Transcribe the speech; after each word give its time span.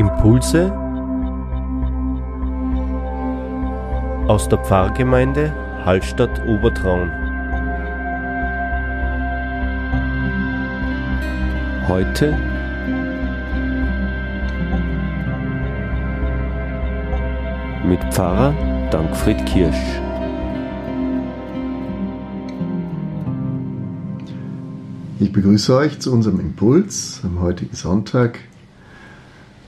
Impulse 0.00 0.72
aus 4.28 4.48
der 4.48 4.56
Pfarrgemeinde 4.60 5.52
Hallstatt 5.84 6.40
Obertraun. 6.46 7.10
Heute 11.86 12.34
mit 17.86 18.02
Pfarrer 18.14 18.54
Dankfried 18.90 19.44
Kirsch. 19.44 20.00
Ich 25.18 25.30
begrüße 25.30 25.76
euch 25.76 26.00
zu 26.00 26.10
unserem 26.10 26.40
Impuls 26.40 27.20
am 27.22 27.42
heutigen 27.42 27.76
Sonntag. 27.76 28.38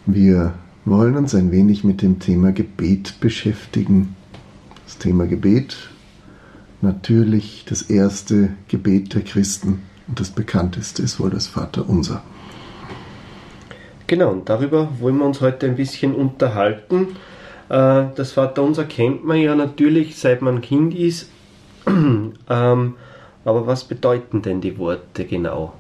Wir 0.06 0.54
wollen 0.84 1.16
uns 1.16 1.32
ein 1.34 1.52
wenig 1.52 1.84
mit 1.84 2.02
dem 2.02 2.18
Thema 2.18 2.50
Gebet 2.50 3.20
beschäftigen. 3.20 4.16
Das 4.84 4.98
Thema 4.98 5.28
Gebet, 5.28 5.76
natürlich 6.80 7.64
das 7.68 7.82
erste 7.82 8.50
Gebet 8.66 9.14
der 9.14 9.22
Christen 9.22 9.82
und 10.08 10.18
das 10.18 10.30
bekannteste 10.30 11.02
ist 11.02 11.20
wohl 11.20 11.30
das 11.30 11.46
Vaterunser. 11.46 12.24
Genau, 14.08 14.32
und 14.32 14.48
darüber 14.48 14.88
wollen 14.98 15.18
wir 15.18 15.24
uns 15.24 15.40
heute 15.40 15.66
ein 15.66 15.76
bisschen 15.76 16.14
unterhalten. 16.16 17.16
Äh, 17.68 18.06
das 18.16 18.32
Vaterunser 18.32 18.84
kennt 18.84 19.24
man 19.24 19.38
ja 19.38 19.54
natürlich, 19.54 20.18
seit 20.18 20.42
man 20.42 20.60
Kind 20.60 20.94
ist. 20.94 21.28
Ähm, 22.48 22.94
aber 23.44 23.66
was 23.66 23.84
bedeuten 23.84 24.42
denn 24.42 24.60
die 24.60 24.76
Worte 24.78 25.24
genau? 25.24 25.72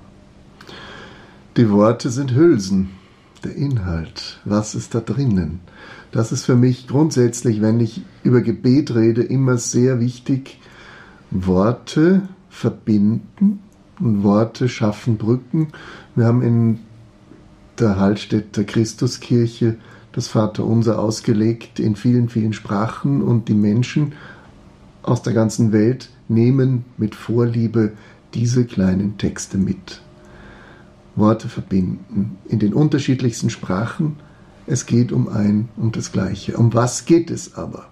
Die 1.56 1.68
Worte 1.70 2.08
sind 2.08 2.34
Hülsen, 2.34 2.90
der 3.44 3.54
Inhalt. 3.56 4.40
Was 4.44 4.74
ist 4.74 4.94
da 4.94 5.00
drinnen? 5.00 5.60
Das 6.10 6.32
ist 6.32 6.44
für 6.44 6.56
mich 6.56 6.86
grundsätzlich, 6.86 7.62
wenn 7.62 7.80
ich 7.80 8.02
über 8.22 8.40
Gebet 8.40 8.94
rede, 8.94 9.22
immer 9.22 9.58
sehr 9.58 10.00
wichtig. 10.00 10.58
Worte 11.30 12.22
verbinden 12.50 13.60
und 13.98 14.22
Worte 14.22 14.68
schaffen 14.68 15.16
Brücken. 15.16 15.68
Wir 16.14 16.26
haben 16.26 16.42
in 16.42 16.80
der 17.78 17.98
Hallstätter 17.98 18.64
Christuskirche 18.64 19.76
das 20.12 20.28
Vaterunser 20.28 20.98
ausgelegt 20.98 21.80
in 21.80 21.96
vielen, 21.96 22.28
vielen 22.28 22.52
Sprachen 22.52 23.22
und 23.22 23.48
die 23.48 23.54
Menschen 23.54 24.12
aus 25.02 25.22
der 25.22 25.32
ganzen 25.32 25.72
Welt 25.72 26.10
nehmen 26.28 26.84
mit 26.98 27.14
Vorliebe 27.14 27.92
diese 28.34 28.64
kleinen 28.64 29.18
Texte 29.18 29.58
mit. 29.58 30.02
Worte 31.14 31.48
verbinden 31.48 32.38
in 32.48 32.58
den 32.58 32.74
unterschiedlichsten 32.74 33.50
Sprachen. 33.50 34.16
Es 34.66 34.86
geht 34.86 35.12
um 35.12 35.28
ein 35.28 35.68
und 35.76 35.96
das 35.96 36.12
Gleiche. 36.12 36.56
Um 36.56 36.72
was 36.72 37.04
geht 37.04 37.30
es 37.30 37.54
aber? 37.54 37.86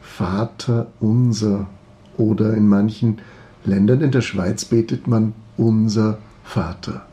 Vater 0.00 0.88
unser 1.00 1.68
oder 2.16 2.54
in 2.54 2.68
manchen 2.68 3.18
Ländern 3.64 4.00
in 4.00 4.10
der 4.10 4.20
Schweiz 4.20 4.64
betet 4.64 5.06
man 5.06 5.34
unser 5.56 6.18
Vater. 6.42 7.06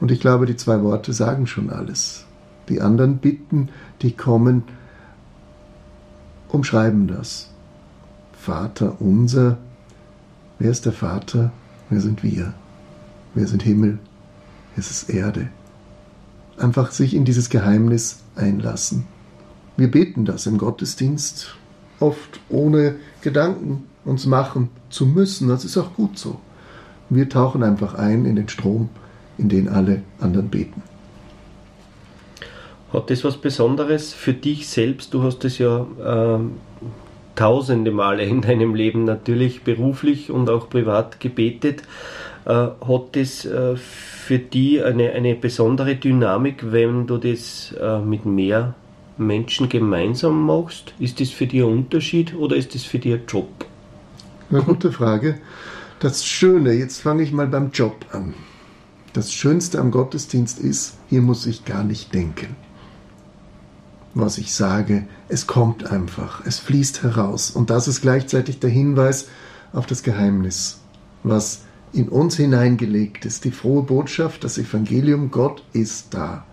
Und 0.00 0.10
ich 0.10 0.20
glaube, 0.20 0.46
die 0.46 0.56
zwei 0.56 0.82
Worte 0.82 1.12
sagen 1.12 1.46
schon 1.46 1.70
alles. 1.70 2.26
Die 2.68 2.80
anderen 2.80 3.18
Bitten, 3.18 3.68
die 4.02 4.12
kommen, 4.12 4.64
umschreiben 6.48 7.06
das. 7.06 7.50
Vater 8.32 9.00
unser. 9.00 9.58
Wer 10.58 10.70
ist 10.70 10.84
der 10.84 10.92
Vater? 10.92 11.52
Wer 11.90 12.00
sind 12.00 12.22
wir? 12.22 12.54
Wer 13.36 13.46
sind 13.46 13.62
Himmel? 13.62 13.98
Wer 14.74 14.80
ist 14.80 15.10
Erde? 15.10 15.48
Einfach 16.56 16.90
sich 16.90 17.14
in 17.14 17.26
dieses 17.26 17.50
Geheimnis 17.50 18.20
einlassen. 18.34 19.06
Wir 19.76 19.90
beten 19.90 20.24
das 20.24 20.46
im 20.46 20.56
Gottesdienst 20.56 21.54
oft 22.00 22.40
ohne 22.48 22.96
Gedanken 23.20 23.84
uns 24.06 24.24
machen 24.24 24.70
zu 24.88 25.04
müssen. 25.04 25.48
Das 25.48 25.66
ist 25.66 25.76
auch 25.76 25.92
gut 25.92 26.18
so. 26.18 26.40
Wir 27.10 27.28
tauchen 27.28 27.62
einfach 27.62 27.94
ein 27.94 28.24
in 28.24 28.36
den 28.36 28.48
Strom, 28.48 28.88
in 29.36 29.50
den 29.50 29.68
alle 29.68 30.00
anderen 30.18 30.48
beten. 30.48 30.82
Hat 32.90 33.10
das 33.10 33.22
was 33.22 33.36
Besonderes 33.36 34.14
für 34.14 34.32
dich 34.32 34.66
selbst? 34.66 35.12
Du 35.12 35.22
hast 35.22 35.44
es 35.44 35.58
ja 35.58 35.86
ähm, 36.02 36.52
tausende 37.34 37.90
Male 37.90 38.24
in 38.24 38.40
deinem 38.40 38.74
Leben 38.74 39.04
natürlich 39.04 39.62
beruflich 39.62 40.30
und 40.30 40.48
auch 40.48 40.70
privat 40.70 41.20
gebetet. 41.20 41.82
Äh, 42.46 42.50
hat 42.50 43.02
das 43.12 43.44
äh, 43.44 43.76
für 43.76 44.38
dich 44.38 44.82
eine, 44.82 45.10
eine 45.12 45.34
besondere 45.34 45.96
Dynamik, 45.96 46.72
wenn 46.72 47.06
du 47.06 47.18
das 47.18 47.74
äh, 47.80 47.98
mit 47.98 48.24
mehr 48.24 48.74
Menschen 49.18 49.68
gemeinsam 49.68 50.46
machst? 50.46 50.94
Ist 50.98 51.20
das 51.20 51.30
für 51.30 51.46
dich 51.46 51.62
ein 51.62 51.70
Unterschied 51.70 52.34
oder 52.34 52.56
ist 52.56 52.74
das 52.74 52.84
für 52.84 52.98
dich 52.98 53.14
ein 53.14 53.22
Job? 53.26 53.48
Eine 54.50 54.62
gute 54.62 54.92
Frage. 54.92 55.40
Das 55.98 56.24
Schöne, 56.24 56.72
jetzt 56.72 57.00
fange 57.00 57.22
ich 57.22 57.32
mal 57.32 57.48
beim 57.48 57.70
Job 57.72 58.06
an. 58.12 58.34
Das 59.12 59.32
Schönste 59.32 59.80
am 59.80 59.90
Gottesdienst 59.90 60.60
ist, 60.60 60.98
hier 61.08 61.22
muss 61.22 61.46
ich 61.46 61.64
gar 61.64 61.82
nicht 61.84 62.14
denken 62.14 62.54
was 64.16 64.38
ich 64.38 64.54
sage. 64.54 65.06
Es 65.28 65.46
kommt 65.46 65.90
einfach, 65.92 66.42
es 66.46 66.58
fließt 66.58 67.02
heraus. 67.02 67.50
Und 67.50 67.68
das 67.70 67.86
ist 67.86 68.00
gleichzeitig 68.00 68.58
der 68.58 68.70
Hinweis 68.70 69.28
auf 69.72 69.86
das 69.86 70.02
Geheimnis, 70.02 70.80
was 71.22 71.60
in 71.92 72.08
uns 72.08 72.36
hineingelegt 72.36 73.24
ist. 73.24 73.44
Die 73.44 73.50
frohe 73.50 73.82
Botschaft, 73.82 74.44
das 74.44 74.58
Evangelium, 74.58 75.30
Gott 75.30 75.62
ist 75.72 76.14
da. 76.14 76.44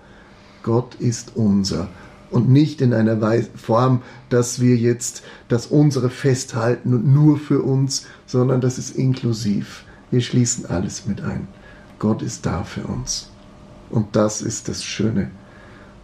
Gott 0.63 0.95
ist 0.95 1.35
unser. 1.35 1.89
Und 2.31 2.49
nicht 2.49 2.81
in 2.81 2.93
einer 2.93 3.19
Form, 3.55 4.01
dass 4.29 4.59
wir 4.59 4.75
jetzt 4.75 5.23
das 5.49 5.67
unsere 5.67 6.09
festhalten 6.09 6.93
und 6.93 7.05
nur 7.05 7.37
für 7.37 7.61
uns, 7.61 8.07
sondern 8.25 8.59
das 8.59 8.79
ist 8.79 8.95
inklusiv. 8.95 9.83
Wir 10.09 10.21
schließen 10.21 10.65
alles 10.65 11.05
mit 11.05 11.21
ein. 11.21 11.47
Gott 11.99 12.21
ist 12.21 12.45
da 12.45 12.63
für 12.63 12.85
uns. 12.85 13.29
Und 13.89 14.15
das 14.15 14.41
ist 14.41 14.67
das 14.67 14.83
Schöne. 14.83 15.29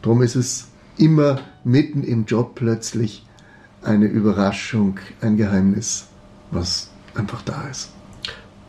Darum 0.02 0.22
ist 0.22 0.36
es 0.36 0.68
immer 0.98 1.40
mitten 1.64 2.04
im 2.04 2.26
Job 2.26 2.56
plötzlich 2.56 3.26
eine 3.82 4.06
Überraschung, 4.06 5.00
ein 5.22 5.38
Geheimnis, 5.38 6.06
was 6.52 6.90
einfach 7.16 7.42
da 7.42 7.68
ist. 7.70 7.90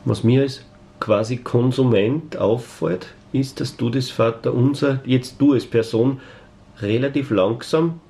Was 0.05 0.25
mir 0.25 0.43
als 0.43 0.65
quasi 0.99 1.39
Konsument 1.39 2.37
auffällt, 2.37 3.09
ist, 3.33 3.61
dass 3.61 3.77
du 3.77 3.91
das 3.91 4.11
Vaterunser, 4.11 5.01
jetzt 5.05 5.41
du 5.41 5.53
als 5.53 5.67
Person, 5.67 6.21
relativ 6.81 7.31
langsam 7.31 8.01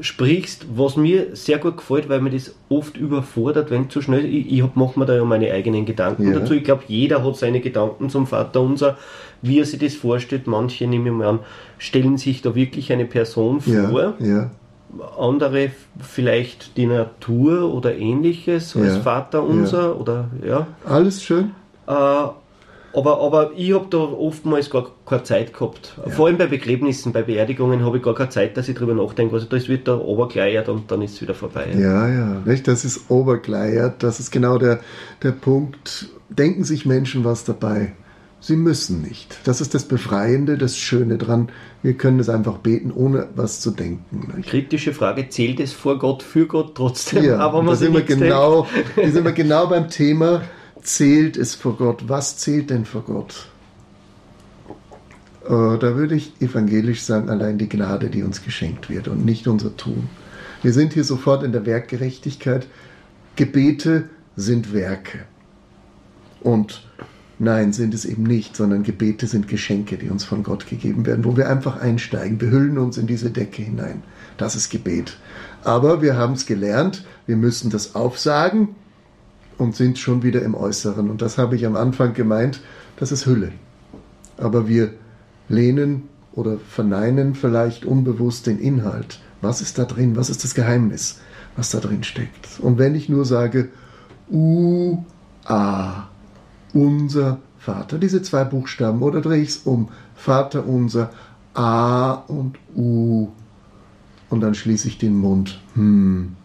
sprichst, 0.00 0.66
was 0.76 0.96
mir 0.96 1.34
sehr 1.34 1.58
gut 1.58 1.78
gefällt, 1.78 2.08
weil 2.08 2.20
mir 2.20 2.30
das 2.30 2.54
oft 2.68 2.96
überfordert, 2.96 3.70
wenn 3.70 3.88
zu 3.88 4.02
schnell. 4.02 4.26
Ich, 4.26 4.52
ich 4.52 4.74
mache 4.74 4.98
mir 4.98 5.06
da 5.06 5.14
ja 5.16 5.24
meine 5.24 5.50
eigenen 5.52 5.86
Gedanken 5.86 6.28
ja. 6.28 6.38
dazu. 6.38 6.54
Ich 6.54 6.64
glaube, 6.64 6.84
jeder 6.88 7.24
hat 7.24 7.36
seine 7.36 7.60
Gedanken 7.60 8.10
zum 8.10 8.26
Vaterunser 8.26 8.98
wie 9.42 9.60
er 9.60 9.64
sich 9.64 9.78
das 9.78 9.94
vorstellt. 9.94 10.46
Manche, 10.46 10.86
nehme 10.86 11.08
ich 11.08 11.14
mal 11.14 11.26
an, 11.26 11.38
stellen 11.78 12.18
sich 12.18 12.42
da 12.42 12.54
wirklich 12.54 12.92
eine 12.92 13.04
Person 13.04 13.60
vor. 13.60 14.14
Ja, 14.18 14.26
ja. 14.26 14.50
Andere 15.18 15.70
vielleicht 16.00 16.76
die 16.76 16.86
Natur 16.86 17.72
oder 17.74 17.96
ähnliches, 17.96 18.74
ja, 18.74 18.82
als 18.82 18.96
Vater 18.98 19.42
unser 19.42 20.00
oder 20.00 20.28
ja. 20.46 20.66
Alles 20.84 21.22
schön. 21.22 21.52
Äh, 21.86 21.92
aber, 22.96 23.20
aber 23.20 23.50
ich 23.54 23.74
habe 23.74 23.86
da 23.90 23.98
oftmals 23.98 24.70
gar 24.70 24.86
keine 25.04 25.22
Zeit 25.22 25.52
gehabt. 25.52 25.98
Ja. 26.02 26.12
Vor 26.12 26.28
allem 26.28 26.38
bei 26.38 26.46
Begräbnissen, 26.46 27.12
bei 27.12 27.22
Beerdigungen 27.22 27.84
habe 27.84 27.98
ich 27.98 28.02
gar 28.02 28.14
keine 28.14 28.30
Zeit, 28.30 28.56
dass 28.56 28.68
ich 28.68 28.74
darüber 28.74 28.94
nachdenke. 28.94 29.34
Also 29.34 29.46
das 29.46 29.68
wird 29.68 29.86
da 29.86 29.98
obergleiert 29.98 30.70
und 30.70 30.90
dann 30.90 31.02
ist 31.02 31.14
es 31.14 31.22
wieder 31.22 31.34
vorbei. 31.34 31.68
Ja, 31.74 32.08
ja, 32.08 32.42
nicht? 32.46 32.66
Das 32.66 32.86
ist 32.86 33.10
obergleiert. 33.10 34.02
Das 34.02 34.18
ist 34.18 34.30
genau 34.30 34.56
der, 34.56 34.80
der 35.22 35.32
Punkt. 35.32 36.08
Denken 36.30 36.64
sich 36.64 36.86
Menschen 36.86 37.22
was 37.22 37.44
dabei? 37.44 37.92
Sie 38.46 38.54
müssen 38.54 39.02
nicht. 39.02 39.38
Das 39.42 39.60
ist 39.60 39.74
das 39.74 39.86
Befreiende, 39.86 40.56
das 40.56 40.78
Schöne 40.78 41.18
dran. 41.18 41.48
Wir 41.82 41.94
können 41.94 42.20
es 42.20 42.28
einfach 42.28 42.58
beten, 42.58 42.92
ohne 42.92 43.26
was 43.34 43.60
zu 43.60 43.72
denken. 43.72 44.36
Nicht? 44.36 44.48
Kritische 44.48 44.92
Frage, 44.92 45.28
zählt 45.28 45.58
es 45.58 45.72
vor 45.72 45.98
Gott, 45.98 46.22
für 46.22 46.46
Gott 46.46 46.76
trotzdem? 46.76 47.24
Ja, 47.24 47.38
aber 47.38 47.58
man 47.58 47.72
da 47.72 47.74
sind 47.74 47.92
wir 47.92 48.02
genau, 48.02 48.68
da 48.96 49.08
sind 49.08 49.24
wir 49.24 49.32
genau 49.32 49.66
beim 49.66 49.90
Thema, 49.90 50.42
zählt 50.80 51.36
es 51.36 51.56
vor 51.56 51.76
Gott? 51.76 52.04
Was 52.06 52.36
zählt 52.36 52.70
denn 52.70 52.84
vor 52.84 53.02
Gott? 53.02 53.48
Äh, 55.46 55.48
da 55.48 55.96
würde 55.96 56.14
ich 56.14 56.40
evangelisch 56.40 57.02
sagen, 57.02 57.28
allein 57.28 57.58
die 57.58 57.68
Gnade, 57.68 58.10
die 58.10 58.22
uns 58.22 58.44
geschenkt 58.44 58.88
wird 58.88 59.08
und 59.08 59.24
nicht 59.24 59.48
unser 59.48 59.76
Tun. 59.76 60.08
Wir 60.62 60.72
sind 60.72 60.92
hier 60.92 61.02
sofort 61.02 61.42
in 61.42 61.50
der 61.50 61.66
Werkgerechtigkeit. 61.66 62.68
Gebete 63.34 64.08
sind 64.36 64.72
Werke. 64.72 65.24
Und 66.42 66.86
Nein, 67.38 67.74
sind 67.74 67.92
es 67.92 68.06
eben 68.06 68.22
nicht, 68.22 68.56
sondern 68.56 68.82
Gebete 68.82 69.26
sind 69.26 69.46
Geschenke, 69.46 69.98
die 69.98 70.08
uns 70.08 70.24
von 70.24 70.42
Gott 70.42 70.66
gegeben 70.66 71.04
werden, 71.04 71.24
wo 71.24 71.36
wir 71.36 71.50
einfach 71.50 71.78
einsteigen. 71.78 72.40
Wir 72.40 72.50
hüllen 72.50 72.78
uns 72.78 72.96
in 72.96 73.06
diese 73.06 73.30
Decke 73.30 73.62
hinein. 73.62 74.02
Das 74.38 74.56
ist 74.56 74.70
Gebet. 74.70 75.18
Aber 75.62 76.00
wir 76.00 76.16
haben 76.16 76.32
es 76.32 76.46
gelernt, 76.46 77.04
wir 77.26 77.36
müssen 77.36 77.70
das 77.70 77.94
aufsagen 77.94 78.68
und 79.58 79.76
sind 79.76 79.98
schon 79.98 80.22
wieder 80.22 80.42
im 80.42 80.54
Äußeren. 80.54 81.10
Und 81.10 81.20
das 81.20 81.36
habe 81.36 81.56
ich 81.56 81.66
am 81.66 81.76
Anfang 81.76 82.14
gemeint, 82.14 82.60
das 82.96 83.12
ist 83.12 83.26
Hülle. 83.26 83.52
Aber 84.38 84.66
wir 84.66 84.94
lehnen 85.48 86.08
oder 86.32 86.58
verneinen 86.58 87.34
vielleicht 87.34 87.84
unbewusst 87.84 88.46
den 88.46 88.58
Inhalt. 88.58 89.20
Was 89.42 89.60
ist 89.60 89.78
da 89.78 89.84
drin? 89.84 90.16
Was 90.16 90.30
ist 90.30 90.42
das 90.42 90.54
Geheimnis, 90.54 91.20
was 91.56 91.70
da 91.70 91.80
drin 91.80 92.02
steckt? 92.02 92.60
Und 92.60 92.78
wenn 92.78 92.94
ich 92.94 93.10
nur 93.10 93.26
sage, 93.26 93.68
U, 94.30 95.04
A, 95.44 96.08
unser 96.76 97.38
Vater, 97.58 97.98
diese 97.98 98.22
zwei 98.22 98.44
Buchstaben, 98.44 99.02
oder 99.02 99.20
drehe 99.20 99.42
ich 99.42 99.48
es 99.50 99.56
um, 99.58 99.88
Vater 100.14 100.66
unser, 100.66 101.10
A 101.54 102.12
und 102.12 102.58
U, 102.76 103.28
und 104.28 104.40
dann 104.40 104.54
schließe 104.54 104.88
ich 104.88 104.98
den 104.98 105.16
Mund, 105.16 105.60
hm, 105.74 106.36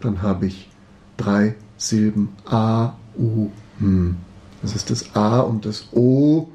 dann 0.00 0.22
habe 0.22 0.46
ich 0.46 0.70
drei 1.16 1.54
Silben, 1.76 2.28
A, 2.44 2.92
U, 3.18 3.48
hm. 3.78 4.16
Das 4.62 4.74
ist 4.74 4.88
das 4.88 5.14
A 5.14 5.40
und 5.40 5.66
das 5.66 5.88
O, 5.92 6.48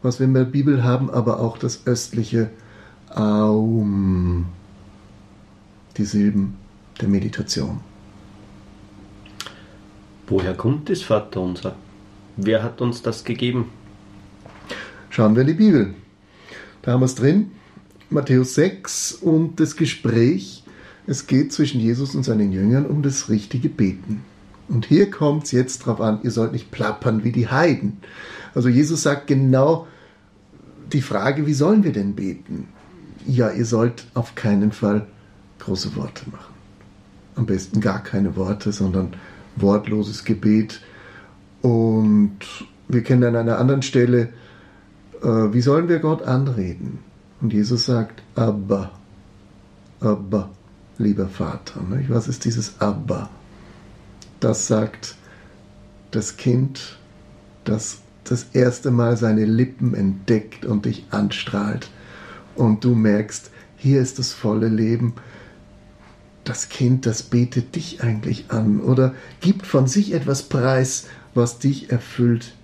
was 0.00 0.20
wir 0.20 0.26
in 0.26 0.34
der 0.34 0.44
Bibel 0.44 0.84
haben, 0.84 1.10
aber 1.10 1.40
auch 1.40 1.58
das 1.58 1.86
östliche 1.88 2.50
Aum, 3.12 4.46
die 5.96 6.04
Silben 6.04 6.56
der 7.00 7.08
Meditation. 7.08 7.80
Woher 10.28 10.54
kommt 10.54 10.88
das 10.88 11.02
Vater 11.02 11.40
unser? 11.40 11.74
Wer 12.40 12.62
hat 12.62 12.80
uns 12.80 13.02
das 13.02 13.24
gegeben? 13.24 13.68
Schauen 15.10 15.34
wir 15.34 15.40
in 15.40 15.48
die 15.48 15.54
Bibel. 15.54 15.94
Da 16.82 16.92
haben 16.92 17.00
wir 17.00 17.06
es 17.06 17.16
drin, 17.16 17.50
Matthäus 18.10 18.54
6 18.54 19.14
und 19.14 19.58
das 19.58 19.74
Gespräch. 19.74 20.62
Es 21.08 21.26
geht 21.26 21.52
zwischen 21.52 21.80
Jesus 21.80 22.14
und 22.14 22.22
seinen 22.22 22.52
Jüngern 22.52 22.86
um 22.86 23.02
das 23.02 23.28
richtige 23.28 23.68
Beten. 23.68 24.22
Und 24.68 24.86
hier 24.86 25.10
kommt 25.10 25.46
es 25.46 25.50
jetzt 25.50 25.80
drauf 25.80 26.00
an, 26.00 26.20
ihr 26.22 26.30
sollt 26.30 26.52
nicht 26.52 26.70
plappern 26.70 27.24
wie 27.24 27.32
die 27.32 27.48
Heiden. 27.48 27.96
Also 28.54 28.68
Jesus 28.68 29.02
sagt 29.02 29.26
genau 29.26 29.88
die 30.92 31.02
Frage, 31.02 31.44
wie 31.44 31.54
sollen 31.54 31.82
wir 31.82 31.92
denn 31.92 32.14
beten? 32.14 32.68
Ja, 33.26 33.50
ihr 33.50 33.66
sollt 33.66 34.06
auf 34.14 34.36
keinen 34.36 34.70
Fall 34.70 35.08
große 35.58 35.96
Worte 35.96 36.30
machen. 36.30 36.54
Am 37.34 37.46
besten 37.46 37.80
gar 37.80 38.00
keine 38.00 38.36
Worte, 38.36 38.70
sondern 38.70 39.14
wortloses 39.56 40.24
Gebet. 40.24 40.80
Und 41.62 42.38
wir 42.88 43.02
kennen 43.02 43.24
an 43.24 43.36
einer 43.36 43.58
anderen 43.58 43.82
Stelle, 43.82 44.28
äh, 45.22 45.26
wie 45.26 45.60
sollen 45.60 45.88
wir 45.88 45.98
Gott 45.98 46.22
anreden? 46.22 47.00
Und 47.40 47.52
Jesus 47.52 47.86
sagt, 47.86 48.22
Abba, 48.34 48.90
Abba, 50.00 50.50
lieber 50.98 51.28
Vater. 51.28 51.80
Nicht? 51.82 52.10
Was 52.10 52.28
ist 52.28 52.44
dieses 52.44 52.80
Abba? 52.80 53.30
Das 54.40 54.66
sagt 54.66 55.16
das 56.10 56.36
Kind, 56.36 56.98
das 57.64 57.98
das 58.30 58.46
erste 58.52 58.90
Mal 58.90 59.16
seine 59.16 59.44
Lippen 59.44 59.94
entdeckt 59.94 60.64
und 60.64 60.84
dich 60.84 61.06
anstrahlt. 61.10 61.90
Und 62.54 62.84
du 62.84 62.94
merkst, 62.94 63.50
hier 63.76 64.00
ist 64.00 64.18
das 64.18 64.32
volle 64.32 64.68
Leben. 64.68 65.14
Das 66.48 66.70
Kind, 66.70 67.04
das 67.04 67.22
betet 67.22 67.76
dich 67.76 68.02
eigentlich 68.02 68.46
an 68.48 68.80
oder 68.80 69.14
gibt 69.42 69.66
von 69.66 69.86
sich 69.86 70.14
etwas 70.14 70.44
preis, 70.44 71.06
was 71.34 71.58
dich 71.58 71.92
erfüllt 71.92 72.54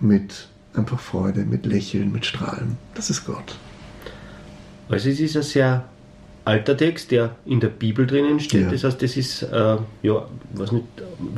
mit 0.00 0.48
einfach 0.74 0.98
Freude, 0.98 1.44
mit 1.44 1.64
Lächeln, 1.64 2.10
mit 2.10 2.26
Strahlen. 2.26 2.76
Das 2.94 3.08
ist 3.08 3.24
Gott. 3.24 3.56
Also 4.88 5.10
es 5.10 5.20
ist 5.20 5.36
ein 5.36 5.44
sehr 5.44 5.84
alter 6.44 6.76
Text, 6.76 7.12
der 7.12 7.36
in 7.46 7.60
der 7.60 7.68
Bibel 7.68 8.04
drinnen 8.04 8.40
steht. 8.40 8.62
Ja. 8.62 8.70
Das 8.72 8.82
heißt, 8.82 9.00
das 9.00 9.16
ist, 9.16 9.42
äh, 9.44 9.76
ja, 10.02 10.26
was 10.52 10.72
nicht, 10.72 10.86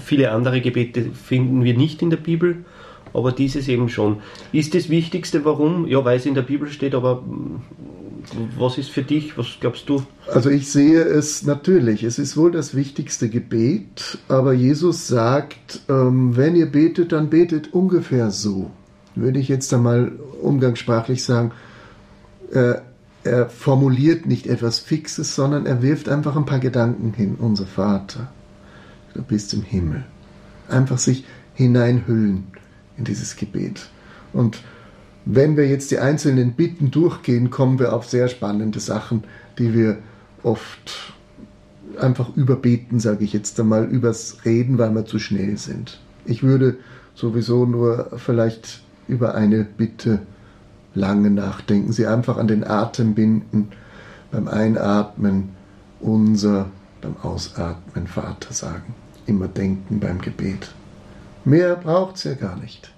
viele 0.02 0.30
andere 0.30 0.62
Gebete 0.62 1.10
finden 1.10 1.62
wir 1.62 1.76
nicht 1.76 2.00
in 2.00 2.08
der 2.08 2.16
Bibel 2.16 2.64
aber 3.14 3.32
dieses 3.32 3.68
eben 3.68 3.88
schon. 3.88 4.20
Ist 4.52 4.74
das 4.74 4.90
Wichtigste, 4.90 5.44
warum? 5.44 5.86
Ja, 5.86 6.04
weil 6.04 6.18
es 6.18 6.26
in 6.26 6.34
der 6.34 6.42
Bibel 6.42 6.68
steht, 6.68 6.94
aber 6.94 7.22
was 8.58 8.78
ist 8.78 8.90
für 8.90 9.02
dich? 9.02 9.36
Was 9.36 9.46
glaubst 9.60 9.88
du? 9.88 10.04
Also 10.32 10.50
ich 10.50 10.70
sehe 10.70 11.02
es 11.02 11.42
natürlich. 11.42 12.02
Es 12.02 12.18
ist 12.18 12.36
wohl 12.36 12.50
das 12.50 12.74
wichtigste 12.74 13.28
Gebet, 13.28 14.18
aber 14.28 14.52
Jesus 14.52 15.08
sagt, 15.08 15.80
ähm, 15.88 16.36
wenn 16.36 16.56
ihr 16.56 16.66
betet, 16.66 17.12
dann 17.12 17.30
betet 17.30 17.72
ungefähr 17.72 18.30
so. 18.30 18.70
Würde 19.14 19.38
ich 19.38 19.48
jetzt 19.48 19.72
einmal 19.72 20.12
umgangssprachlich 20.42 21.24
sagen, 21.24 21.52
äh, 22.52 22.74
er 23.24 23.48
formuliert 23.48 24.26
nicht 24.26 24.46
etwas 24.46 24.78
Fixes, 24.78 25.34
sondern 25.34 25.66
er 25.66 25.82
wirft 25.82 26.08
einfach 26.08 26.36
ein 26.36 26.44
paar 26.44 26.58
Gedanken 26.58 27.14
hin. 27.14 27.36
Unser 27.38 27.66
Vater, 27.66 28.30
du 29.14 29.22
bist 29.22 29.54
im 29.54 29.62
Himmel. 29.62 30.04
Einfach 30.68 30.98
sich 30.98 31.24
hineinhüllen 31.54 32.44
in 32.98 33.04
dieses 33.04 33.36
Gebet. 33.36 33.88
Und 34.32 34.60
wenn 35.24 35.56
wir 35.56 35.66
jetzt 35.66 35.90
die 35.90 35.98
einzelnen 35.98 36.52
Bitten 36.52 36.90
durchgehen, 36.90 37.50
kommen 37.50 37.78
wir 37.78 37.92
auf 37.92 38.08
sehr 38.08 38.28
spannende 38.28 38.80
Sachen, 38.80 39.24
die 39.58 39.74
wir 39.74 39.98
oft 40.42 41.14
einfach 41.98 42.34
überbeten, 42.36 43.00
sage 43.00 43.24
ich 43.24 43.32
jetzt 43.32 43.58
einmal, 43.58 43.84
übers 43.84 44.44
Reden, 44.44 44.78
weil 44.78 44.94
wir 44.94 45.06
zu 45.06 45.18
schnell 45.18 45.56
sind. 45.56 46.00
Ich 46.24 46.42
würde 46.42 46.76
sowieso 47.14 47.64
nur 47.66 48.10
vielleicht 48.16 48.82
über 49.08 49.34
eine 49.34 49.64
Bitte 49.64 50.20
lange 50.94 51.30
nachdenken, 51.30 51.92
sie 51.92 52.06
einfach 52.06 52.36
an 52.36 52.48
den 52.48 52.64
Atem 52.64 53.14
binden, 53.14 53.68
beim 54.30 54.48
Einatmen 54.48 55.50
unser, 56.00 56.66
beim 57.00 57.16
Ausatmen 57.22 58.06
Vater 58.06 58.52
sagen. 58.52 58.94
Immer 59.26 59.48
denken 59.48 60.00
beim 60.00 60.20
Gebet. 60.20 60.72
Mehr 61.44 61.76
braucht 61.76 62.16
es 62.16 62.24
ja 62.24 62.34
gar 62.34 62.56
nicht. 62.56 62.92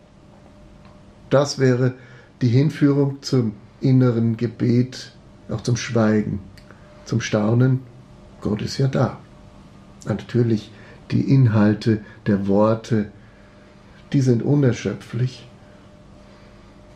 Das 1.31 1.59
wäre 1.59 1.95
die 2.43 2.49
Hinführung 2.49 3.23
zum 3.23 3.53
inneren 3.81 4.37
Gebet, 4.37 5.13
auch 5.49 5.61
zum 5.61 5.77
Schweigen, 5.77 6.41
zum 7.05 7.21
Staunen. 7.21 7.81
Gott 8.41 8.63
ist 8.63 8.79
ja 8.79 8.89
da. 8.89 9.19
Und 10.05 10.21
natürlich 10.21 10.71
die 11.11 11.33
Inhalte 11.33 12.01
der 12.27 12.49
Worte, 12.49 13.11
die 14.13 14.21
sind 14.21 14.43
unerschöpflich 14.43 15.49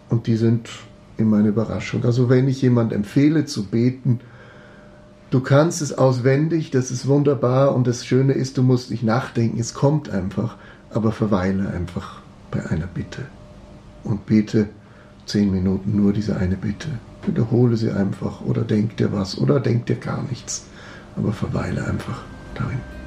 und 0.08 0.26
die 0.26 0.36
sind 0.36 0.68
immer 1.16 1.38
eine 1.38 1.48
Überraschung. 1.48 2.04
Also 2.04 2.28
wenn 2.28 2.48
ich 2.48 2.62
jemand 2.62 2.92
empfehle 2.92 3.44
zu 3.44 3.66
beten, 3.66 4.20
du 5.30 5.40
kannst 5.40 5.82
es 5.82 5.96
auswendig, 5.96 6.70
das 6.70 6.90
ist 6.90 7.06
wunderbar 7.06 7.74
und 7.74 7.86
das 7.86 8.06
Schöne 8.06 8.32
ist, 8.32 8.58
du 8.58 8.62
musst 8.62 8.90
nicht 8.90 9.02
nachdenken, 9.02 9.58
es 9.58 9.74
kommt 9.74 10.10
einfach 10.10 10.56
aber 10.92 11.12
verweile 11.12 11.70
einfach 11.70 12.20
bei 12.50 12.66
einer 12.66 12.86
Bitte 12.86 13.22
und 14.02 14.26
bete 14.26 14.68
zehn 15.30 15.50
Minuten 15.50 15.96
nur 15.96 16.12
diese 16.12 16.36
eine 16.36 16.56
Bitte. 16.56 16.88
Wiederhole 17.24 17.76
sie 17.76 17.90
einfach 17.90 18.40
oder 18.40 18.62
denk 18.62 18.96
dir 18.96 19.12
was 19.12 19.38
oder 19.38 19.60
denk 19.60 19.86
dir 19.86 19.96
gar 19.96 20.22
nichts, 20.24 20.66
aber 21.16 21.32
verweile 21.32 21.86
einfach 21.86 22.22
darin. 22.54 22.99